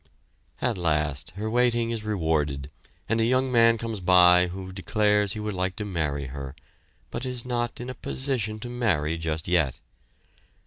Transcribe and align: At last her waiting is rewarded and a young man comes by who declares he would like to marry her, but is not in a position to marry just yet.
At 0.63 0.79
last 0.79 1.29
her 1.35 1.47
waiting 1.47 1.91
is 1.91 2.03
rewarded 2.03 2.71
and 3.07 3.21
a 3.21 3.23
young 3.23 3.51
man 3.51 3.77
comes 3.77 3.99
by 3.99 4.47
who 4.47 4.71
declares 4.73 5.33
he 5.33 5.39
would 5.39 5.53
like 5.53 5.75
to 5.75 5.85
marry 5.85 6.25
her, 6.25 6.55
but 7.11 7.23
is 7.23 7.45
not 7.45 7.79
in 7.79 7.87
a 7.87 7.93
position 7.93 8.59
to 8.61 8.67
marry 8.67 9.15
just 9.19 9.47
yet. 9.47 9.79